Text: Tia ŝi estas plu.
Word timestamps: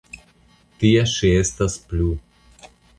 Tia 0.79 1.05
ŝi 1.13 1.31
estas 1.45 1.79
plu. 1.93 2.13